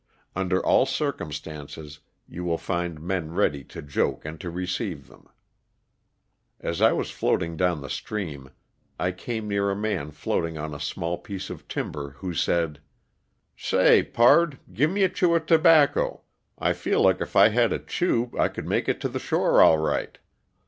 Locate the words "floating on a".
10.09-10.79